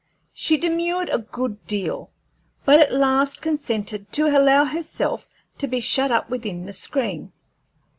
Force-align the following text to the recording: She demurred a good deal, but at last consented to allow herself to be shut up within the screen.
She 0.33 0.57
demurred 0.57 1.09
a 1.11 1.19
good 1.19 1.63
deal, 1.67 2.09
but 2.65 2.79
at 2.79 2.91
last 2.91 3.39
consented 3.43 4.11
to 4.13 4.25
allow 4.35 4.65
herself 4.65 5.29
to 5.59 5.67
be 5.67 5.79
shut 5.79 6.09
up 6.09 6.27
within 6.27 6.65
the 6.65 6.73
screen. 6.73 7.31